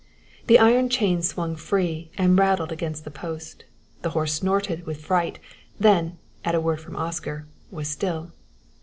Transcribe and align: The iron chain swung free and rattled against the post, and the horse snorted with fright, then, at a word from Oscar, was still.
The 0.47 0.57
iron 0.57 0.89
chain 0.89 1.21
swung 1.21 1.55
free 1.55 2.09
and 2.17 2.35
rattled 2.35 2.71
against 2.71 3.03
the 3.03 3.11
post, 3.11 3.65
and 3.97 4.01
the 4.03 4.09
horse 4.09 4.33
snorted 4.33 4.87
with 4.87 5.05
fright, 5.05 5.37
then, 5.79 6.17
at 6.43 6.55
a 6.55 6.59
word 6.59 6.81
from 6.81 6.95
Oscar, 6.95 7.45
was 7.69 7.87
still. 7.87 8.31